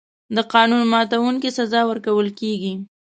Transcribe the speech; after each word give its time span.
د 0.35 0.37
قانون 0.53 0.81
ماتونکي 0.93 1.49
سزا 1.57 1.81
ورکول 1.89 2.27
کېږي. 2.39 2.73